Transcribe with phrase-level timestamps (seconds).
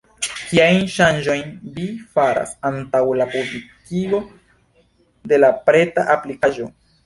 [0.51, 4.25] Kiajn ŝanĝojn vi faras antaŭ la publikigo
[5.33, 6.75] de la preta aplikaĵo?